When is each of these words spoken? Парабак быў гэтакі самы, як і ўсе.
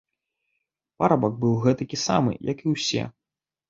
Парабак 1.03 1.33
быў 1.45 1.53
гэтакі 1.69 2.03
самы, 2.09 2.31
як 2.53 2.59
і 2.69 2.79
ўсе. 2.79 3.11